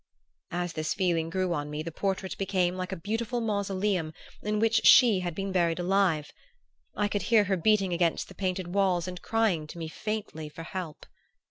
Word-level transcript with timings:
As 0.49 0.73
this 0.73 0.95
feeling 0.95 1.29
grew 1.29 1.53
on 1.53 1.69
me 1.69 1.83
the 1.83 1.91
portrait 1.91 2.35
became 2.39 2.75
like 2.75 2.91
a 2.91 2.95
beautiful 2.95 3.39
mausoleum 3.39 4.13
in 4.41 4.57
which 4.57 4.81
she 4.87 5.19
had 5.19 5.35
been 5.35 5.51
buried 5.51 5.77
alive: 5.77 6.31
I 6.95 7.07
could 7.07 7.21
hear 7.29 7.43
her 7.43 7.55
beating 7.55 7.93
against 7.93 8.27
the 8.27 8.33
painted 8.33 8.73
walls 8.73 9.07
and 9.07 9.21
crying 9.21 9.67
to 9.67 9.77
me 9.77 9.87
faintly 9.87 10.49
for 10.49 10.63
help.... 10.63 11.05